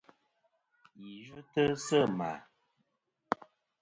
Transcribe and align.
Ghi 0.99 1.11
yvɨtɨ 1.23 1.63
sɨ 1.85 1.99
ma. 2.17 2.31